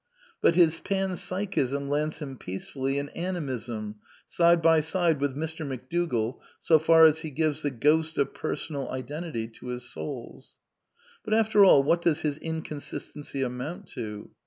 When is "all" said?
11.63-11.83